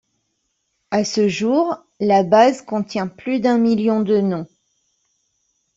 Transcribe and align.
À 0.89 1.03
ce 1.05 1.27
jour, 1.29 1.77
la 1.99 2.23
base 2.23 2.63
contient 2.63 3.05
plus 3.07 3.39
d'un 3.39 3.59
million 3.59 4.01
de 4.01 4.17
noms. 4.19 4.47